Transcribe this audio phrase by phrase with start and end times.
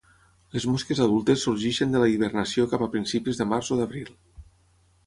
[0.55, 4.15] Les mosques adultes sorgeixen de la hibernació cap a principis de març o d'abril.